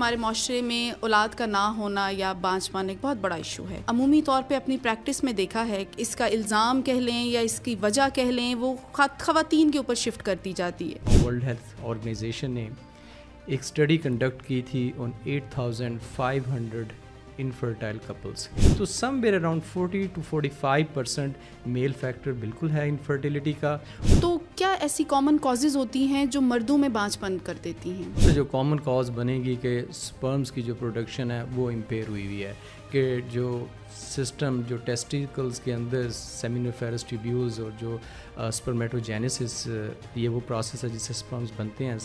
[0.00, 3.80] ہمارے معاشرے میں اولاد کا نہ ہونا یا بانچ پانا ایک بہت بڑا ایشو ہے۔
[3.86, 7.40] عمومی طور پہ اپنی پریکٹس میں دیکھا ہے کہ اس کا الزام کہہ لیں یا
[7.40, 8.74] اس کی وجہ کہہ لیں، وہ
[9.18, 12.68] خواتین کے اوپر شفٹ کرتی جاتی ہے۔ ورلڈ ہیلتھ آرگنائزیشن نے
[13.46, 16.92] ایک اسٹڈی کنڈکٹ کی تھی on eight thousand five hundred
[17.38, 18.48] infertile couples
[18.78, 18.84] تو
[19.22, 21.34] somewhere around forty two forty five percent
[21.66, 23.78] male factor بالکل ہے انفرٹیلیٹی کا۔
[24.20, 28.34] تو کیا ایسی کامن کازز ہوتی ہیں جو مردوں میں بانچ پن کر دیتی ہیں؟
[28.34, 32.44] جو کامن کاز بنے گی کہ سپرمس کی جو پروڈکشن ہے وہ امپیئر ہوئی ہوئی
[32.44, 32.54] ہے۔
[32.90, 33.64] کہ جو
[33.96, 37.96] سسٹم جو ٹیسٹیکلس کے اندر سیمینوفیرس ٹیوبیولز اور جو
[38.38, 39.68] اسپرمیٹوجینسس
[40.14, 41.24] یہ وہ پروسیس ہے جس سے
[41.56, 41.96] بنتے ہیں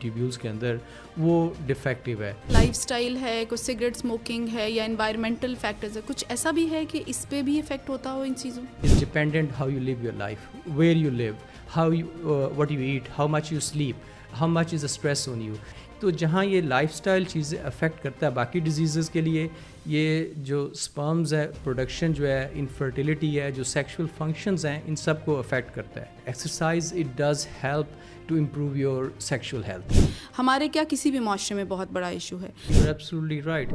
[0.00, 0.76] ٹیوبیولز کے اندر
[1.16, 6.24] وہ ڈیفیکٹیو ہے۔ لائف اسٹائل ہے کچھ سگریٹ اسموکنگ ہے یا انوائرمنٹل فیکٹرز ہے کچھ
[6.28, 9.68] ایسا بھی ہے کہ اس پہ بھی افیکٹ ہوتا ہو ان چیزوں it's dependent how
[9.68, 10.38] you live your life
[10.76, 11.32] where you live
[11.76, 12.06] how you
[12.56, 13.96] what you eat how much you sleep
[14.40, 15.54] how much is stress on you
[16.00, 19.46] تو جہاں یہ لائف اسٹائل چیزیں افیکٹ کرتا ہے باقی ڈیزیزز کے لیے
[19.90, 25.24] یہ جو اسپرمز ہے پروڈکشن جو ہے انفرٹیلیٹی ہے جو سیکشول فنکشنز ہیں ان سب
[25.24, 27.86] کو افیکٹ کرتا ہے۔ Exercise it does help
[28.28, 29.92] to improve your sexual health
[30.38, 32.50] ہمارے کیا کسی بھی معاشرے میں بہت بڑا ایشو ہے؟
[33.44, 33.72] رائٹ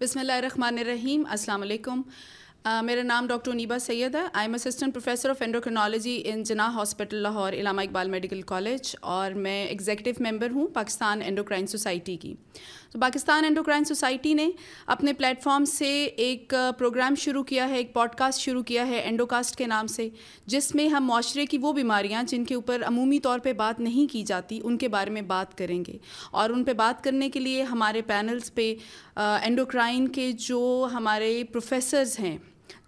[0.00, 2.02] بسم اللہ الرحمن الرحیم السلام علیکم۔
[2.82, 7.16] میرا نام ڈاکٹر نیبا سید ہے۔ I am assistant professor of endocrinology in Jinnah hospital
[7.16, 12.34] Lahore Allama Iqbal medical college اور میں ایگزیکٹو ممبر ہوں پاکستان اینڈوکرائن سوسائٹی کی۔
[12.92, 14.48] تو پاکستان اینڈوکرائن سوسائٹی نے
[14.86, 18.96] اپنے پلیٹ فارم سے ایک پروگرام شروع کیا ہے، ایک پوڈ کاسٹ شروع کیا ہے
[18.96, 20.08] اینڈوکاسٹ کے نام سے،
[20.46, 24.12] جس میں ہم معاشرے کی وہ بیماریاں جن کے اوپر عمومی طور پہ بات نہیں
[24.12, 25.96] کی جاتی، ان کے بارے میں بات کریں گے۔
[26.30, 28.74] اور ان پہ بات کرنے کے لیے ہمارے پینلس پہ
[29.16, 32.36] اینڈوکرائن کے جو ہمارے پروفیسرز ہیں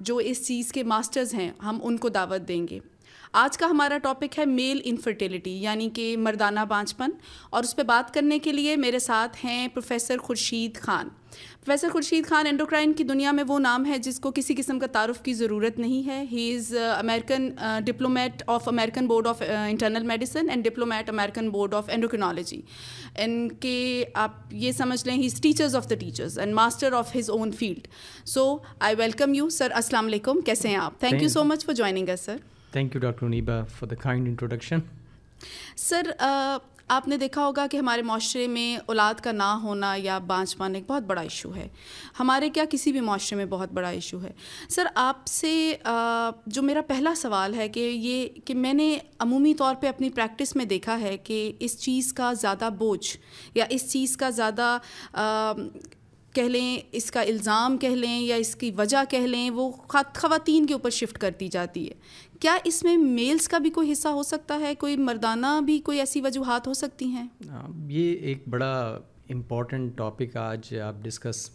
[0.01, 2.79] جو اس چیز کے ماسٹرز ہیں ہم ان کو دعوت دیں گے۔
[3.33, 7.11] آج کا ہمارا ٹاپک ہے میل انفرٹیلیٹی یعنی کہ مردانہ بانچ پن
[7.51, 11.09] اور اس پہ بات کرنے کے لیے میرے ساتھ ہیں professor Khurshid Khan.
[11.65, 14.87] Professor Khurshid Khan endocrine کی دنیا میں وہ نام ہے جس کو کسی قسم کا
[14.87, 17.49] تعارف کی ضرورت نہیں ہے۔ He is American
[17.85, 22.61] diplomate of American board of internal medicine and diplomate American board of endocrinology
[23.17, 27.17] ان کے آپ یہ سمجھ لیں he is teachers of the teachers and master of
[27.17, 27.89] his own field
[28.27, 31.01] so I welcome you sir السلام علیکم کیسے ہیں آپ?
[31.01, 32.37] Thank you so much for joining sir
[32.73, 34.79] thank you doctor Niba for the kind introduction
[35.77, 36.11] sir
[36.89, 40.79] آپ نے دیکھا ہوگا کہ ہمارے معاشرے میں اولاد کا نہ ہونا یا بانچ پانا
[40.79, 41.67] ایک بہت بڑا ایشو ہے
[42.21, 44.31] ہمارے کیا کسی بھی معاشرے میں بہت بڑا ایشو ہے
[44.71, 45.75] سر آپ سے
[46.47, 50.57] جو میرا پہلا سوال ہے کہ یہ کہ میں نے عمومی طور پہ اپنی پریکٹس
[50.57, 53.17] میں دیکھا ہے کہ اس چیز کا زیادہ بوجھ
[53.55, 54.79] یا اس چیز کا زیادہ
[56.35, 60.67] کہہ لیں، اس کا الزام کہہ لیں یا اس کی وجہ کہہ لیں، وہ خواتین
[60.67, 61.95] کے اوپر شفٹ کرتی جاتی ہے۔
[62.41, 65.99] کیا اس میں میلز کا بھی کوئی حصہ ہو سکتا ہے؟ کوئی مردانہ بھی کوئی
[65.99, 68.99] ایسی وجوہات ہو سکتی ہیں؟ ہاں، یہ ایک بڑا
[69.31, 71.49] امپورٹنٹ ٹاپک آج آپ ڈسکس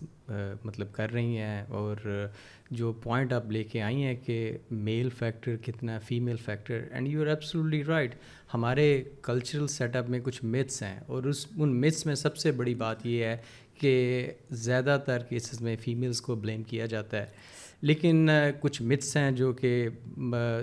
[0.63, 2.27] مطلب کر رہی ہیں اور
[2.71, 4.35] جو پوائنٹ آپ لے کے آئی ہیں کہ
[4.71, 8.15] میل فیکٹر کتنا female factor and you are absolutely right
[8.53, 12.51] ہمارے کلچرل سیٹ اپ میں کچھ متس ہیں اور اس، ان متس میں سب سے
[12.51, 13.37] بڑی بات یہ ہے
[13.79, 17.25] کہ زیادہ تر کیسز میں فیمیلز کو بلیم کیا جاتا ہے۔
[17.81, 18.29] لیکن
[18.59, 19.87] کچھ متس ہیں جو کہ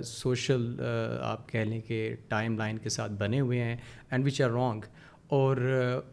[0.03, 0.75] سوشل
[1.21, 3.77] آپ کہہ لیں کہ ٹائم لائن کے ساتھ بنے ہوئے ہیں
[4.11, 4.81] اینڈ وچ آر رانگ
[5.27, 5.57] اور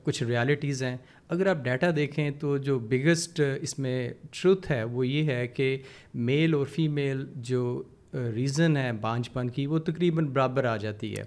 [0.03, 0.97] کچھ ریالٹیز ہیں۔
[1.28, 5.76] اگر آپ ڈیٹا دیکھیں تو جو بگسٹ اس میں ٹروتھ ہے وہ یہ ہے کہ
[6.15, 7.82] میل اور فیمیل جو
[8.15, 11.22] ریزن ہے بانجھ پن کی وہ تقریباً برابر آ جاتی ہے۔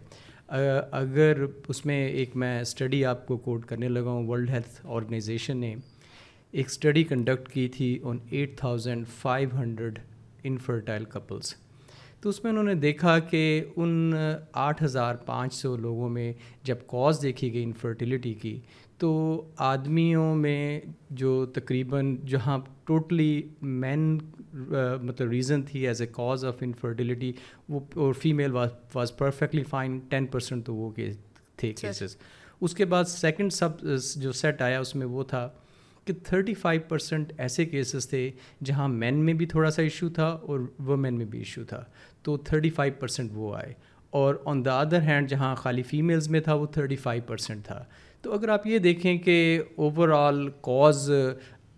[0.51, 5.57] اگر اس میں ایک میں اسٹڈی آپ کو کوٹ کرنے لگا ہوں ورلڈ ہیلتھ آرگنائزیشن
[5.57, 5.73] نے
[6.53, 9.99] ایک اسٹڈی کنڈکٹ کی تھی on eight thousand five hundred
[10.43, 11.53] infertile couples
[12.21, 13.43] تو اس میں انہوں نے دیکھا کہ
[13.75, 14.13] ان
[14.53, 16.31] آٹھ ہزار پانچ سو لوگوں میں
[16.63, 18.59] جب کاز دیکھی گئی انفرٹیلیٹی کی
[19.01, 24.17] تو آدمیوں میں جو تقریباً جہاں ٹوٹلی مین
[25.01, 27.31] مطلب ریزن تھی as a cause of infertility
[27.69, 28.51] وہ اور female
[28.93, 30.91] was perfectly fine ten percent تو وہ
[31.55, 32.15] تھے کیسز۔
[32.61, 33.69] اس کے بعد سیکنڈ سب
[34.15, 35.49] جو سیٹ آیا اس میں وہ تھا
[36.05, 38.31] کہ تھرٹی فائیو پرسینٹ ایسے کیسز تھے
[38.63, 41.83] جہاں مین میں بھی تھوڑا سا ایشو تھا اور وومین میں بھی ایشو تھا۔
[42.23, 43.73] تو تھرٹی فائیو پرسینٹ وہ آئے۔
[44.11, 47.83] اور آن دا ادر ہینڈ جہاں خالی فیمیلز میں تھا، وہ تھرٹی فائیو پرسینٹ تھا۔
[48.21, 51.11] تو اگر آپ یہ دیکھیں کہ اوور آل کاز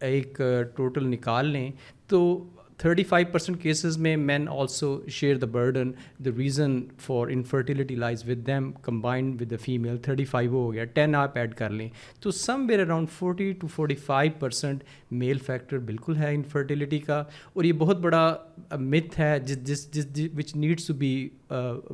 [0.02, 0.42] ایک
[0.76, 1.72] ٹوٹل نکال لیں،
[2.08, 2.44] تو
[2.84, 5.92] تھرٹی فائیو پرسینٹ کیسز میں men also share the burden
[6.26, 10.84] the reason for infertility lies with them combined with the female thirty five ہو گیا
[10.94, 11.88] ٹین آپ ایڈ کر لیں
[12.22, 12.32] تو
[12.70, 17.74] somewhere around forty two forty five percent male factor بالکل ہے infertility کا اور یہ
[17.74, 18.36] بہت بڑا
[18.80, 21.30] متھ ہے جس جس جس which needs to be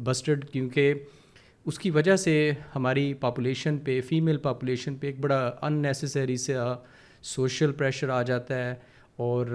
[0.03, 0.93] busted کیونکہ
[1.65, 6.57] اس کی وجہ سے ہماری پاپولیشن پہ فیمیل پاپولیشن پہ ایک بڑا ان نیسسری سے
[7.21, 8.75] سوشل پریشر آ جاتا ہے
[9.19, 9.45] اور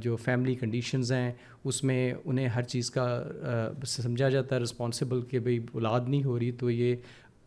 [0.00, 1.32] جو فیملی کنڈیشنز ہیں،
[1.64, 3.06] اس میں انہیں ہر چیز کا
[3.86, 6.94] سمجھا جاتا ہے رسپانسبل کہ بھائی اولاد نہیں ہو رہی تو یہ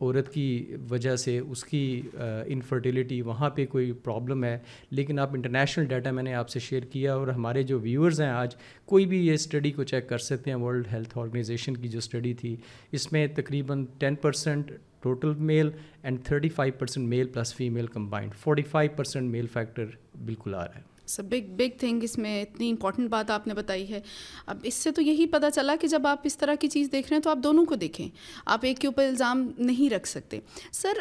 [0.01, 4.57] عورت کی وجہ سے اس کی انفرٹیلیٹی وہاں پہ کوئی پرابلم ہے۔
[4.91, 8.29] لیکن آپ انٹرنیشنل ڈیٹا میں نے آپ سے شیئر کیا اور ہمارے جو ویورز ہیں
[8.29, 11.97] آج، کوئی بھی یہ اسٹڈی کو چیک کر سکتے ہیں ورلڈ ہیلتھ آرگنائزیشن کی جو
[11.97, 12.55] اسٹڈی تھی،
[12.91, 14.71] اس میں تقریباً ten percent
[15.01, 15.69] total male
[16.03, 19.85] and thirty five percent male plus female combined forty five percent male factor
[20.25, 23.53] بالکل آ رہا ہے۔ سر بگ بگ تھنگ اس میں اتنی امپورٹنٹ بات آپ نے
[23.53, 24.01] بتائی ہے۔
[24.45, 27.07] اب اس سے تو یہی پتہ چلا کہ جب آپ اس طرح کی چیز دیکھ
[27.07, 28.09] رہے ہیں تو آپ دونوں کو دیکھیں۔
[28.45, 30.39] آپ ایک کے اوپر الزام نہیں رکھ سکتے۔
[30.71, 30.93] سر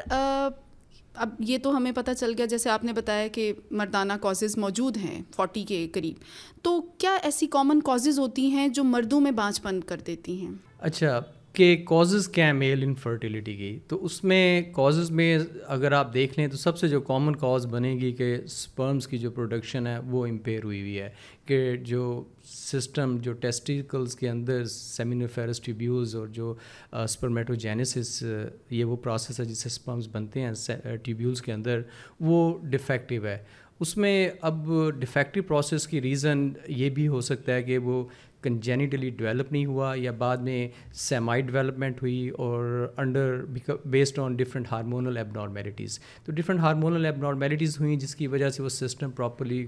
[1.14, 4.96] اب یہ تو ہمیں پتہ چل گیا، جیسے آپ نے بتایا کہ مردانہ کازز موجود
[4.96, 6.14] ہیں فورٹی کے قریب۔
[6.62, 10.50] تو کیا ایسی کامن کازز ہوتی ہیں جو مردوں میں بانچ پن کر دیتی ہیں؟
[10.78, 11.20] اچھا
[11.58, 16.38] کہ کازز کیا ہیں میل انفرٹیلیٹی کی؟ تو اس میں کازز میں اگر آپ دیکھ
[16.38, 19.98] لیں تو سب سے جو کامن کاز بنے گی کہ سپرمس کی جو پروڈکشن ہے
[20.06, 21.08] وہ امپیئر ہوئی ہوئی ہے،
[21.46, 26.54] کہ جو سسٹم جو ٹیسٹیکلس کے اندر سیمینوفیرس ٹیوبیوز اور جو
[26.92, 28.22] اسپرمیٹوجینسس
[28.70, 31.80] یہ وہ پروسیس ہے جس سے سپرمس بنتے ہیں ٹیوبیوز کے اندر،
[32.20, 33.38] وہ ڈیفیکٹیو ہے۔
[33.80, 34.68] اس میں اب
[34.98, 38.02] ڈیفیکٹیو پروسیس کی ریزن یہ بھی ہو سکتا ہے کہ وہ
[38.42, 43.44] کنجینیٹلی ڈیولپ نہیں ہوا یا بعد میں سیمائی ڈیولپمنٹ ہوئی اور under
[43.84, 48.62] based on different hormonal abnormalities تو ڈفرنٹ ہارمونل ایب نارمیلٹیز ہوئیں جس کی وجہ سے
[48.62, 49.66] وہ سسٹم پراپرلی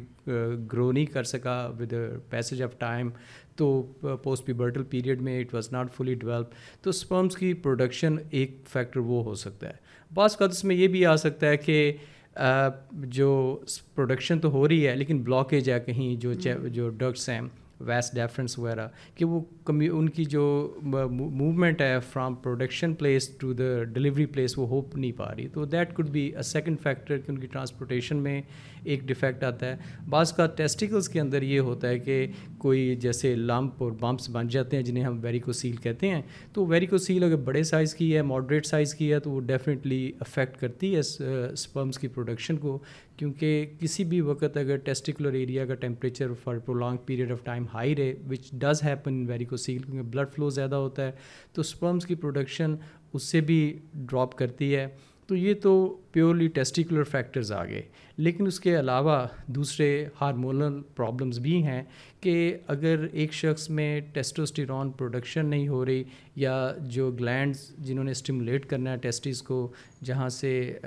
[0.72, 1.94] گرو نہیں کر سکا ود
[2.31, 3.11] پیسج آف ٹائم
[3.56, 3.82] تو
[4.22, 6.46] پوسٹ پیبرٹل پیریڈ میں it was not fully develop
[6.82, 9.75] تو اسپرمس کی پروڈکشن ایک فیکٹر وہ ہو سکتا ہے.
[10.11, 11.93] بعض کا اس میں یہ بھی آ سکتا ہے کہ
[12.40, 13.58] uh, جو
[13.94, 17.40] پروڈکشن تو ہو رہی ہے لیکن بلاکیج ہے کہیں جو جو ڈرگس ہیں.
[17.87, 20.43] ویسٹ ڈیفرنس وغیرہ کہ وہ کمی ان کی جو
[20.77, 25.47] uh, موومنٹ ہے from production place to the delivery place وہ ہو نہیں پا رہی.
[25.49, 28.41] تو that could be a second factor کہ ان کی ٹرانسپورٹیشن میں
[28.85, 29.77] ایک ڈیفیکٹ آتا ہے.
[30.09, 32.27] بعض کا ٹیسٹیکلس کے اندر یہ ہوتا ہے کہ
[32.59, 36.23] کوئی جیسے لمپ اور بمپس بن جاتے ہیں جنہیں ہم ویریکو سیل کہتے ہیں.
[36.53, 40.11] تو ویریکو سیل اگر بڑے سائز کی ہے ماڈریٹ سائز کی ہے، تو وہ ڈیفینیٹلی
[40.21, 42.79] افیکٹ کرتی ہے uh, اسپمس کی پروڈکشن کو.
[43.20, 47.96] کیونکہ کسی بھی وقت اگر ٹیسٹیکولر ایریا کا temperature for prolong period of time high
[47.96, 51.12] رہے وچ ڈز ہیپن ویریکوسیل سیل کیونکہ بلڈ فلو زیادہ ہوتا ہے،
[51.52, 52.76] تو اسپمس کی پروڈکشن
[53.12, 54.87] اس سے بھی ڈراپ کرتی ہے۔
[55.26, 57.83] تو یہ تو پیورلی ٹیسٹیکولر فیکٹرز آ گئے۔
[58.17, 61.83] لیکن اس کے علاوہ دوسرے ہارمونل پرابلمس بھی ہیں
[62.21, 66.05] کہ اگر ایک شخص میں ٹیسٹوسٹیرون پروڈکشن نہیں ہو رہی
[66.37, 69.73] یا جو گلینڈز جنہوں نے اسٹیمولیٹ کرنا ہے ٹیسٹیز کو،
[70.05, 70.79] جہاں سے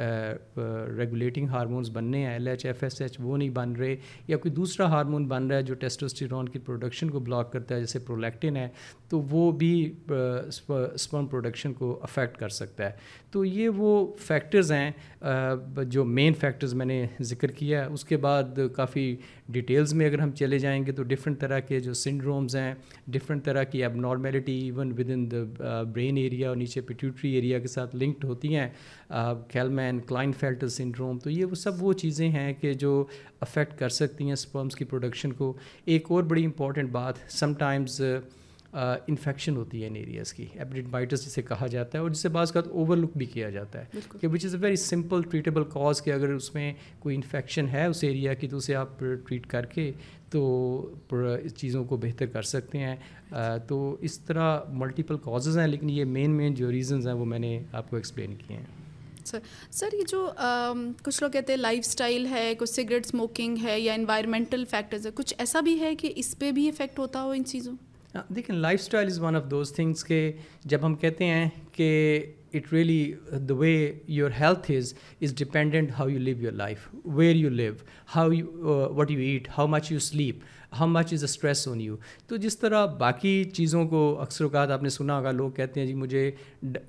[0.97, 3.95] ریگولیٹنگ ہارمونس بننے ہیں L H F S H وہ نہیں بن رہے
[4.27, 7.79] یا کوئی دوسرا ہارمون بن رہا ہے جو ٹیسٹوسٹیرون کی پروڈکشن کو بلاک کرتا ہے،
[7.79, 8.67] جیسے پرولیکٹن ہے،
[9.09, 12.91] تو وہ بھی اسپرم پروڈکشن کو افیکٹ کر سکتا ہے۔
[13.31, 14.91] تو یہ وہ فیکٹرز ہیں۔
[15.87, 19.15] جو مین فیکٹرز میں نے ذکر کیا ہے اس کے بعد کافی
[19.49, 22.73] ڈیٹیلز میں اگر ہم چلے جائیں گے تو ڈفرینٹ طرح کے جو سنڈرومز ہیں
[23.07, 27.67] ڈفرینٹ طرح کی abnormality even with in the brain area اور نیچے پیٹیوٹری ایریا کے
[27.67, 28.69] ساتھ لنکڈ ہوتی ہیں۔
[29.49, 33.03] کیلمین کلائن فیلٹر سنڈروم تو یہ وہ سب وہ چیزیں ہیں کہ جو
[33.41, 35.53] افیکٹ کر سکتی ہیں اسپرمس کی پروڈکشن کو۔
[35.85, 38.01] ایک اور بڑی امپورٹنٹ بات سم ٹائمز
[38.73, 42.59] انفیکشن ہوتی ہے ان ایریاز کی ایپیڈائٹس جسے کہا جاتا ہے اور جسے بعض کا
[42.71, 46.11] اوور لک بھی کیا جاتا ہے کہ which is a very simple treatable cause کہ
[46.11, 49.91] اگر اس میں کوئی انفیکشن ہے اس ایریا کی تو اسے آپ ٹریٹ کر کے
[50.29, 50.93] تو
[51.55, 52.95] چیزوں کو بہتر کر سکتے ہیں۔
[53.67, 57.39] تو اس طرح ملٹیپل کازز ہیں لیکن یہ مین مین جو ریزنز ہیں وہ میں
[57.39, 58.65] نے آپ کو ایکسپلین کیے ہیں۔
[59.25, 59.39] سر
[59.71, 60.29] سر یہ جو
[61.03, 65.11] کچھ لوگ کہتے ہیں لائف اسٹائل ہے کچھ سگریٹ اسموکنگ ہے یا انوائرمنٹل فیکٹرز ہے
[65.15, 67.73] کچھ ایسا بھی ہے کہ اس پہ بھی افیکٹ ہوتا ہو ان چیزوں؟
[68.13, 70.31] دیکھیں lifestyle is one of those things کہ
[70.65, 72.19] جب ہم کہتے ہیں کہ
[72.53, 73.13] it really
[73.49, 77.73] the way your health is is dependent how you live your life where you live
[78.15, 78.45] how you
[78.95, 80.35] what you eat how much you sleep
[80.79, 81.95] how much is a stress on you
[82.27, 85.87] تو جس طرح باقی چیزوں کو اکثر اوقات آپ نے سنا ہوگا لوگ کہتے ہیں
[85.87, 86.31] جی مجھے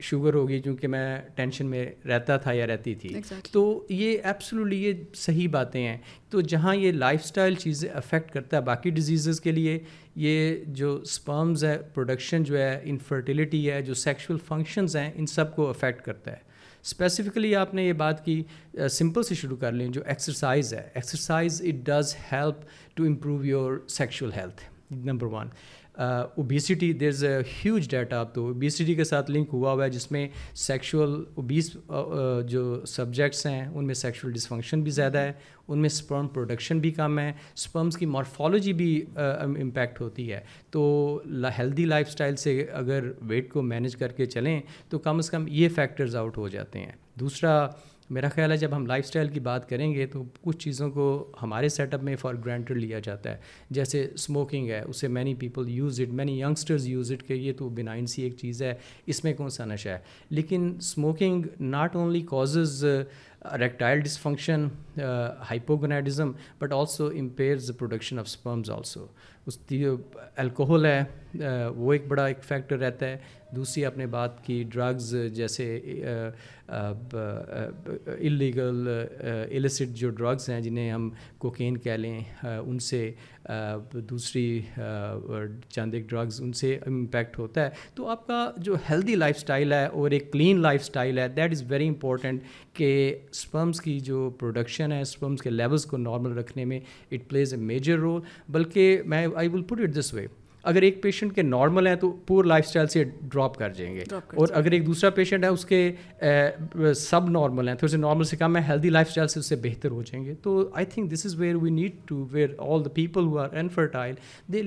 [0.00, 3.08] شوگر ہوگی کیونکہ میں ٹینشن میں رہتا تھا یا رہتی تھی۔
[3.52, 5.96] تو یہ ایپسلوٹلی یہ صحیح باتیں ہیں۔
[6.30, 9.78] تو جہاں یہ لائف اسٹائل چیزیں افیکٹ کرتا ہے باقی ڈیزیزز کے لیے
[10.14, 15.54] یہ جو اسپرمز ہے پروڈکشن جو ہے انفرٹیلیٹی ہے، جو سیکشول فنکشنز ہیں، ان سب
[15.56, 16.36] کو افیکٹ کرتا ہے۔
[16.82, 18.42] اسپیسیفکلی آپ نے یہ بات کی
[18.90, 22.56] سمپل سے شروع کر لیں، جو ایکسرسائز ہے۔ Exercise it does help
[22.96, 25.48] to improve your sexual health number one
[25.96, 29.90] obesity there is a huge data اب تو اوبیسٹی کے ساتھ لنک ہوا ہوا ہے،
[29.90, 31.70] جس میں سیکشول اوبیس
[32.48, 35.32] جو سبجیکٹس ہیں، ان میں سیکشول ڈسفنکشن بھی زیادہ ہے،
[35.68, 41.20] ان میں اسپرم پروڈکشن بھی کم ہے اسپرمس کی مارفالوجی بھی امپیکٹ ہوتی ہے۔ تو
[41.58, 45.46] ہیلدی لائف اسٹائل سے اگر ویٹ کو مینیج کر کے چلیں، تو کم از کم
[45.48, 47.66] یہ فیکٹرز آؤٹ ہو جاتے ہیں۔ دوسرا
[48.10, 51.32] میرا خیال ہے جب ہم لائف اسٹائل کی بات کریں گے تو کچھ چیزوں کو
[51.42, 53.36] ہمارے سیٹ اپ میں فار گرانٹیڈ لیا جاتا ہے۔
[53.70, 57.68] جیسے اسموکنگ ہے، اسے many people use it many youngsters use it کہ یہ تو
[57.68, 58.74] بینائن سی ایک چیز ہے،
[59.06, 59.98] اس میں کون سا نشہ ہے؟
[60.30, 62.84] لیکن smoking not only causes
[63.58, 64.66] erectile dysfunction
[65.50, 69.06] hypogonadism but also impairs production of sperms also
[69.46, 69.84] اس کی
[70.36, 73.16] الکوہل ہے uh, وہ ایک بڑا ایک فیکٹر رہتا ہے.
[73.50, 76.30] دوسری آپ نے بات کی ڈرگز جیسے uh,
[76.74, 77.68] uh,
[78.06, 83.10] اللیگل السٹ جو ڈرگز ہیں جنہیں ہم کوکین کہہ لیں ان سے
[83.92, 84.60] دوسری
[85.68, 89.72] چند ایک ڈرگز ان سے امپیکٹ ہوتا ہے۔ تو آپ کا جو ہیلدی لائف اسٹائل
[89.72, 94.30] ہے اور ایک کلین لائف اسٹائل ہے دیٹ از ویری امپورٹنٹ کہ اسپمس کی جو
[94.30, 96.80] پروڈکشن ہے اسپمس کے لیولس کو نارمل رکھنے میں
[97.12, 100.26] it plays a major role بلکہ میں آئی ول پٹ اٹ دس وے
[100.64, 104.04] اگر ایک پیشنٹ کے نارمل ہیں تو پور لائف اسٹائل سے ڈراپ کر جائیں گے۔
[104.12, 105.90] اور اگر ایک دوسرا پیشنٹ ہے اس کے
[106.96, 109.56] سب نارمل ہیں تھوڑے سے نارمل سے کم ہے ہیلدی لائف اسٹائل سے اس سے
[109.56, 112.84] بہتر ہو جائیں گے۔ تو I think this is where we need to where all
[112.84, 114.14] the people who are infertile
[114.52, 114.62] they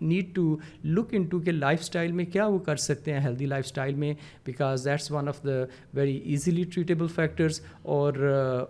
[0.00, 3.64] need to look into کہ لائف اسٹائل میں کیا وہ کر سکتے ہیں ہیلدی لائف
[3.66, 4.12] اسٹائل میں
[4.44, 5.62] because that's one of the
[5.94, 8.12] very easily treatable factors اور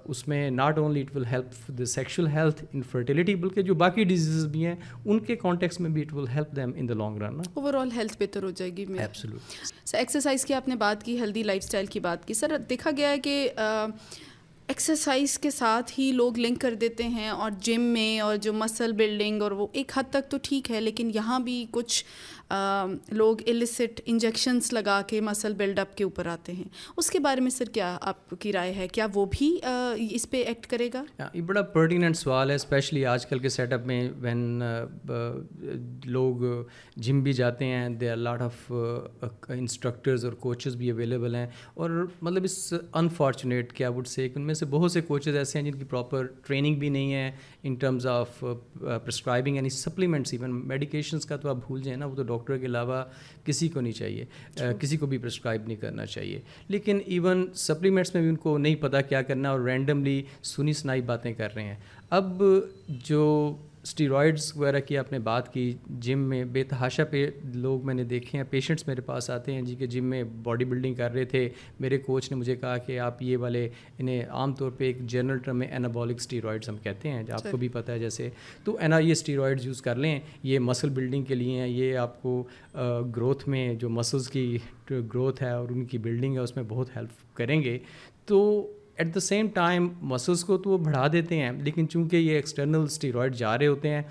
[0.05, 4.47] اس میں not only it will help the sexual health infertility بلکہ جو باقی ڈیزیز
[4.47, 7.41] بھی ہیں ان کے کانٹیکس میں بھی it will help them in the long run
[7.75, 8.87] overall health بہتر ہو جائے گی
[9.85, 12.91] سر ایکسرسائز کی آپ نے بات کی ہیلدی لائف اسٹائل کی بات کی سر دیکھا
[12.97, 13.49] گیا ہے کہ
[14.69, 18.93] ایکسرسائز کے ساتھ ہی لوگ لنک کر دیتے ہیں اور جم میں اور جو مسل
[18.93, 22.05] بلڈنگ اور وہ ایک حد تک تو ٹھیک ہے لیکن یہاں بھی کچھ
[23.09, 26.65] لوگ السٹ انجیکشنس لگا کے مسل بلڈ اپ کے اوپر آتے ہیں۔
[26.97, 29.59] اس کے بارے میں سر کیا آپ کی رائے ہے؟ کیا وہ بھی
[30.11, 31.05] اس پہ ایکٹ کرے گا؟
[31.35, 34.63] یہ بڑا پرٹیننٹ سوال ہے اسپیشلی آج کل کے سیٹ اپ میں وین
[36.05, 36.65] لوگ
[36.97, 38.73] جم بھی جاتے ہیں they are lot of
[39.49, 44.55] instructors اور کوچز بھی اویلیبل ہیں۔ اور مطلب اس انفارچونیٹ کیا وڈ سے ان میں
[44.55, 47.31] سے بہت سے کوچز ایسے ہیں جن کی پراپر ٹریننگ بھی نہیں ہے
[47.63, 48.45] ان ٹرمز آف
[49.05, 52.67] پرسکرائبنگ یعنی سپلیمنٹس ایون میڈیکیشنس کا تو آپ بھول جائیں نا، وہ تو ڈاکٹر کے
[52.67, 53.05] علاوہ
[53.45, 54.25] کسی کو نہیں چاہیے
[54.79, 58.75] کسی کو بھی پرسکرائب نہیں کرنا چاہیے۔ لیکن ایون سپلیمنٹس میں بھی ان کو نہیں
[58.75, 61.77] پتہ کیا کرنا اور رینڈملی سنی سنائی باتیں کر رہے ہیں۔
[62.11, 62.43] اب
[62.89, 63.57] جو
[63.91, 68.05] اسٹیرائڈس وغیرہ کی آپ نے بات کی جم میں بے تحاشا پہ لوگ میں نے
[68.05, 71.25] دیکھے ہیں پیشنٹس میرے پاس آتے ہیں جی کہ جم میں باڈی بلڈنگ کر رہے
[71.25, 71.49] تھے۔
[71.81, 73.69] میرے کوچ نے مجھے کہا کہ آپ یہ والے
[73.99, 77.57] انہیں عام طور پہ ایک جنرل ٹرم میں اینابولک اسٹیرائڈس ہم کہتے ہیں آپ کو
[77.57, 78.29] بھی پتہ ہے جیسے۔
[78.65, 82.23] تو اینا یہ اسٹیرائڈز یوز کر لیں یہ مسل بلڈنگ کے لیے ہیں یہ آپ
[82.23, 82.43] کو
[83.17, 84.59] گروتھ میں جو مسلس کی
[84.91, 87.79] گروتھ ہے اور ان کی بلڈنگ ہے اس میں بہت ہیلپ کریں گے۔
[88.27, 88.41] تو
[89.01, 92.83] at the same time muscles کو تو وہ بڑھا دیتے ہیں، لیکن چونکہ یہ ایکسٹرنل
[92.83, 94.03] اسٹیرائڈ جا رہے ہوتے ہیں،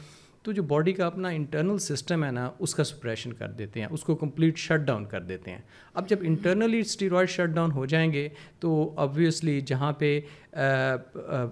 [0.44, 3.88] تو جو باڈی کا اپنا انٹرنل سسٹم ہے نا، اس کا سپریشن کر دیتے ہیں،
[3.92, 5.58] اس کو کمپلیٹ شٹ ڈاؤن کر دیتے ہیں۔
[5.94, 8.28] اب جب انٹرنلی اسٹیرائڈ شٹ ڈاؤن ہو جائیں گے،
[8.60, 10.20] تو آبویسلی جہاں پہ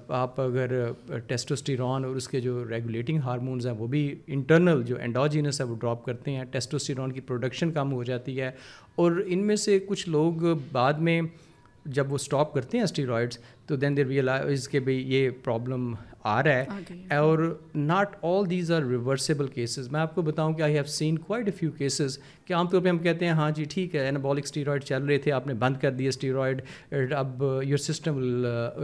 [0.07, 0.91] آپ اگر
[1.27, 5.75] ٹیسٹوسٹیرون اور اس کے جو ریگولیٹنگ ہارمونز ہیں، وہ بھی انٹرنل جو اینڈوجینس ہے، وہ
[5.75, 8.51] ڈراپ کرتے ہیں۔ ٹیسٹوسٹیرون کی پروڈکشن کم ہو جاتی ہے۔
[8.95, 11.21] اور ان میں سے کچھ لوگ بعد میں
[11.87, 16.43] جب وہ اسٹاپ کرتے ہیں اسٹیرائڈس تو دین دے ریئلائز کہ بھائی یہ پرابلم آ
[16.43, 16.65] رہا ہے.
[17.15, 21.17] اور not all these are reversible cases میں آپ کو بتاؤں کہ I have seen
[21.17, 22.17] quite a few cases
[22.47, 25.17] کہ عام طور پہ ہم کہتے ہیں ہاں جی ٹھیک ہے اینابولک اسٹیرائڈ چل رہے
[25.17, 26.61] تھے، آپ نے بند کر دیا اسٹیرائڈ
[27.15, 28.19] اب your system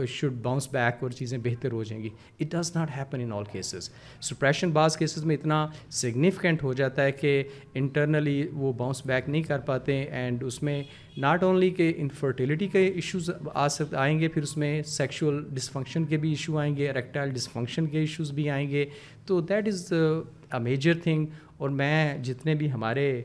[0.08, 2.08] should bounce back اور چیزیں بہتر ہو جائیں گی۔
[2.40, 3.88] It does not happen in all cases
[4.28, 7.42] suppression بعض کیسز میں اتنا سگنیفیکنٹ ہو جاتا ہے کہ
[7.74, 10.82] انٹرنلی وہ باؤنس بیک نہیں کر پاتے اینڈ اس میں
[11.18, 16.04] ناٹ اونلی کہ انفرٹیلیٹی کے ایشوز آ سکتے آئیں گے، پھر اس میں سیکشول ڈسفنکشن
[16.04, 18.84] کے بھی ایشو آئیں گے ریکٹائل ڈسفنکشن کے ایشوز بھی آئیں گے۔
[19.26, 23.22] تو that is a major thing اور میں جتنے بھی ہمارے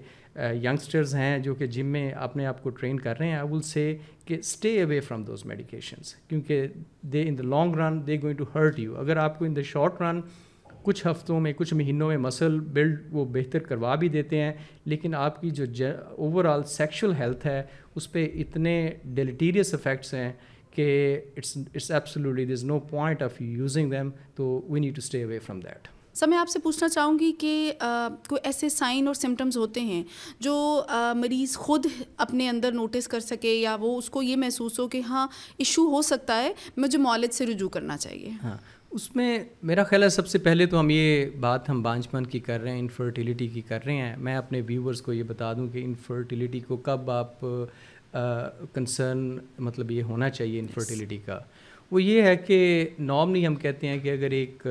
[0.64, 3.62] ینگسٹرز ہیں جو کہ جم میں اپنے آپ کو ٹرین کر رہے ہیں آئی ول
[3.62, 6.68] سے کہ stay away from those medications کیونکہ
[7.14, 9.62] they in the long run they going to hurt you اگر آپ کو ان دا
[9.72, 10.22] شارٹ رن
[10.84, 14.52] کچھ ہفتوں میں، کچھ مہینوں میں مسل بلڈ وہ بہتر کروا بھی دیتے ہیں،
[14.86, 15.66] لیکن آپ کی جو
[16.18, 17.62] اوور آل سیکشل ہیلتھ ہے،
[17.96, 18.76] اس پہ اتنے
[19.16, 20.32] ڈیلیٹیریس افیکٹس ہیں
[20.72, 25.24] کہ it's it's absolutely there's no point of using them تو we need to stay
[25.24, 25.88] away from that
[26.20, 27.72] sir میں آپ سے پوچھنا چاہوں گی کہ
[28.30, 30.04] کوئی ایسے سائن اور سمٹمز ہوتے ہیں
[30.40, 30.56] جو
[31.16, 31.86] مریض خود
[32.18, 35.88] اپنے اندر نوٹس کر سکے یا وہ اس کو یہ محسوس ہو کہ ہاں ایشو
[35.92, 38.58] ہو سکتا ہے، مجھے مولد سے رجوع کرنا چاہیے۔ ہاں
[38.92, 42.40] اس میں میرا خیال ہے سب سے پہلے تو ہم یہ بات ہم بانجپن کی
[42.40, 45.68] کر رہے ہیں انفرٹیلیٹی کی کر رہے ہیں۔ میں اپنے ویورز کو یہ بتا دوں
[45.68, 47.46] کہ انفرٹیلیٹی کو کب آپ
[48.74, 51.40] کنسرن مطلب یہ ہونا چاہیے انفرٹیلیٹی کا۔
[51.92, 54.68] وہ یہ ہے کہ نارملی ہم کہتے ہیں کہ اگر ایک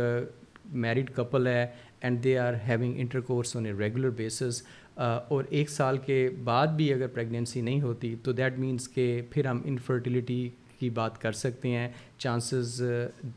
[0.69, 1.67] میرڈ کپل ہے
[2.01, 4.63] and they are having intercourse on a regular basis
[4.97, 9.47] اور ایک سال کے بعد بھی اگر پریگنینسی نہیں ہوتی تو دیٹ مینس کہ پھر
[9.47, 10.49] ہم انفرٹیلیٹی
[10.79, 12.83] کی بات کر سکتے ہیں۔ چانسز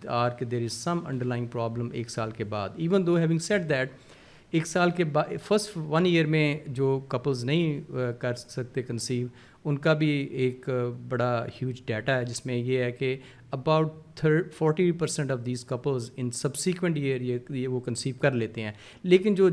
[0.07, 2.69] آر uh, کہ there is some underlying problem ایک سال کے بعد.
[2.75, 3.91] Even though having said that
[4.51, 7.81] ایک سال کے بعد فرسٹ ون ایئر میں جو کپلز نہیں
[8.19, 9.27] کر سکتے کنسیو
[9.65, 10.67] ان کا بھی ایک
[11.09, 13.15] بڑا ہیوج ڈیٹا ہے، جس میں یہ ہے کہ
[13.51, 18.61] about third forty percent of these couples in subsequent year یہ وہ کنسیو کر لیتے
[18.61, 18.71] ہیں.
[19.03, 19.49] لیکن جو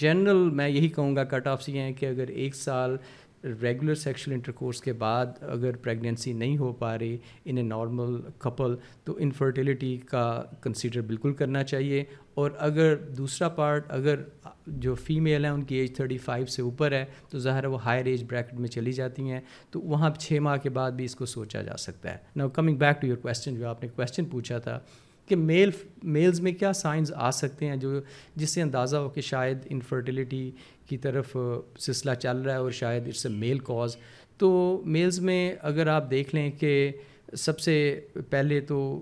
[0.00, 2.96] جنرل میں یہی کہوں گا کٹ آفس یہ ہیں کہ اگر ایک سال
[3.44, 8.20] ریگولر سیکشل انٹر کورس کے بعد اگر پریگنینسی نہیں ہو پا رہی ان اے نارمل
[8.38, 12.04] کپل تو انفرٹیلیٹی کا کنسیڈر بالکل کرنا چاہیے
[12.34, 14.22] اور اگر دوسرا پارٹ اگر
[14.66, 17.84] جو فیمیل ہیں ان کی ایج تھرٹی فائیو سے اوپر ہے تو ظاہر ہے وہ
[17.84, 19.40] ہائر ایج بریکٹ میں چلی جاتی ہیں
[19.70, 22.16] تو وہاں چھ ماہ کے بعد بھی اس کو سوچا جا سکتا ہے.
[22.36, 24.80] نا coming back to your question جو آپ نے کویشچن پوچھا تھا
[25.28, 25.70] کہ میل،
[26.02, 28.00] میلز میں کیا سائنز آ سکتے ہیں جو
[28.36, 30.50] جس سے اندازہ ہو کہ شاید انفرٹیلیٹی
[30.86, 31.36] کی طرف
[31.78, 33.96] سلسلہ چل رہا ہے اور شاید اٹس اے میل کاز
[34.36, 36.92] تو میلز میں اگر آپ دیکھ لیں کہ
[37.36, 39.00] سب سے پہلے تو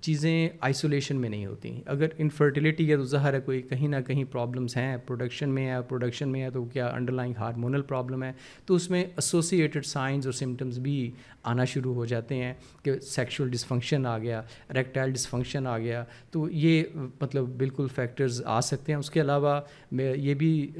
[0.00, 4.24] چیزیں آئسولیشن میں نہیں ہوتی۔ اگر انفرٹیلیٹی ہے تو ظاہر ہے، کوئی کہیں نہ کہیں
[4.24, 8.32] پرابلمس ہیں پروڈکشن میں ہے پروڈکشن میں ہے تو کیا انڈر لائنگ ہارمونل پرابلم ہے؟
[8.66, 11.10] تو اس میں ایسوسیٹیڈ سائنز اور سمٹمس بھی
[11.42, 14.42] آنا شروع ہو جاتے ہیں کہ سیکشول ڈسفنکشن آ گیا
[14.74, 16.82] ریکٹائل ڈسفنکشن آ گیا۔ تو یہ
[17.20, 19.60] مطلب بالکل فیکٹرز آ سکتے ہیں۔ اس کے علاوہ
[19.92, 20.70] میں یہ بھی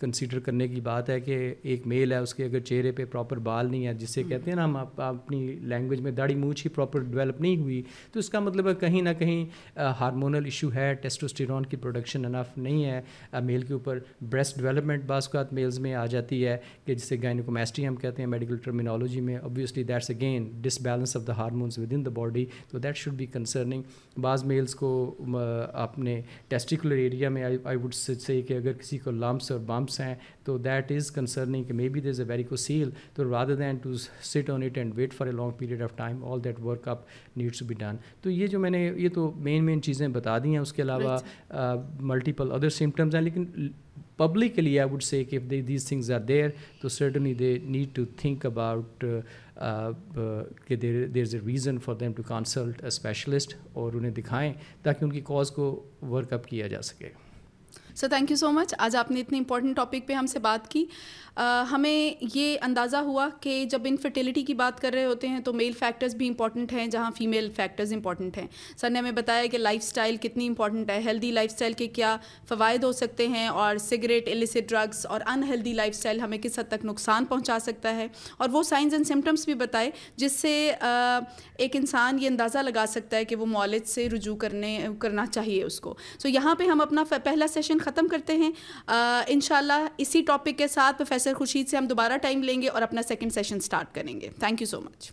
[0.00, 3.38] کنسیڈر کرنے کی بات ہے کہ ایک میل ہے، اس کے اگر چہرے پہ پراپر
[3.38, 6.70] بال نہیں ہے جس سے کہتے ہیں نا ہم اپنی لینگویج میں داڑھی مونچھ ہی
[6.74, 7.82] پراپر ڈیولپ نہیں ہوئی،
[8.12, 12.56] تو اس کا مطلب ہے کہیں نہ کہیں ہارمونل ایشو ہے ٹیسٹوسٹیرون کی پروڈکشن انف
[12.58, 13.98] نہیں ہے میل کے اوپر
[14.30, 16.56] بریسٹ ڈیولپمنٹ بعض اوقات میلز میں آ جاتی ہے،
[16.86, 20.50] کہ جسے گائنوکومیسٹری ہم کہتے ہیں میڈیکل ٹرمینالوجی میں obviously that's again
[20.82, 24.90] disbalance of the hormones within the body تو دیٹ شوڈ بی کنسرننگ بعض میلز کو
[25.86, 30.14] اپنے ٹیسٹیکولر ایریا میں آئی وڈ سے کہ اگر کسی کو لمپس اور بمپس ہیں،
[30.44, 33.54] تو دیٹ از کنسرننگ کہ may be there is a very کو سیل تو rather
[33.54, 36.60] than to sit on it and wait for a long period of time all that
[36.60, 37.02] work up
[37.36, 40.38] needs to be done تو یہ جو میں نے یہ تو مین مین چیزیں بتا
[40.38, 41.18] دی ہیں اس کے علاوہ
[42.00, 43.44] ملٹیپل ادر سمٹمز ہیں لیکن
[44.16, 46.48] پبلکلی آئی وڈ سے کہ دیز تھنگز آر دیر
[46.80, 49.04] تو certainly they need to think about
[50.66, 54.52] کہ there there is a reason for them to consult a specialist اور انہیں دکھائیں
[54.82, 55.70] تاکہ ان کی کاز کو
[56.02, 57.08] ورک اپ کیا جا سکے۔
[58.00, 60.70] سر تھینک یو سو مچ آج آپ نے اتنی امپورٹنٹ ٹاپک پہ ہم سے بات
[60.70, 60.84] کی.
[61.70, 65.72] ہمیں یہ اندازہ ہوا کہ جب انفرٹیلیٹی کی بات کر رہے ہوتے ہیں تو میل
[65.78, 68.46] فیکٹرز بھی امپورٹنٹ ہیں جہاں فیمیل فیکٹرز امپورٹنٹ ہیں.
[68.76, 70.98] سر نے ہمیں بتایا کہ لائف اسٹائل کتنی امپورٹنٹ ہے.
[71.04, 72.16] ہیلدی لائف اسٹائل کے کیا
[72.48, 76.68] فوائد ہو سکتے ہیں اور سگریٹ السٹ ڈرگس اور انہیلدی لائف اسٹائل ہمیں کس حد
[76.68, 78.06] تک نقصان پہنچا سکتا ہے؟
[78.36, 83.16] اور وہ سائنز اینڈ سمٹمس بھی بتائے جس سے ایک انسان یہ اندازہ لگا سکتا
[83.16, 85.94] ہے کہ وہ مولد سے رجوع کرنے، کرنا چاہیے اس کو.
[86.18, 88.50] سو یہاں پہ ہم اپنا پہلا سیشن ختم کرتے ہیں۔
[89.26, 92.68] ان شاء اللہ اسی ٹاپک کے ساتھ پروفیسر خورشید سے ہم دوبارہ ٹائم لیں گے
[92.68, 95.10] اور اپنا سیکنڈ سیشن اسٹارٹ کریں گے۔ Thank you so much